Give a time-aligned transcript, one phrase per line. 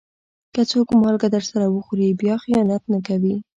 [0.53, 3.35] که څوک مالګه درسره وخوري، بیا خيانت نه کوي.